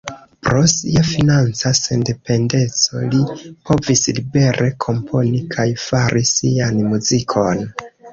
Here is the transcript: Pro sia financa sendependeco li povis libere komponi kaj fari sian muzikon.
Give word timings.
Pro 0.45 0.61
sia 0.69 1.01
financa 1.07 1.71
sendependeco 1.79 3.01
li 3.11 3.19
povis 3.71 4.01
libere 4.21 4.71
komponi 4.87 5.43
kaj 5.57 5.67
fari 5.83 6.25
sian 6.31 6.81
muzikon. 6.89 7.63